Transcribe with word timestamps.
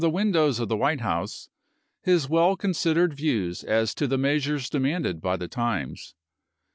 windows 0.09 0.59
of 0.59 0.67
the 0.67 0.75
White 0.75 1.01
House, 1.01 1.47
his 2.01 2.27
well 2.27 2.55
considered 2.55 3.13
views 3.13 3.63
as 3.63 3.93
to 3.93 4.07
the 4.07 4.17
measures 4.17 4.67
demanded 4.67 5.21
by 5.21 5.37
the 5.37 5.47
times. 5.47 6.15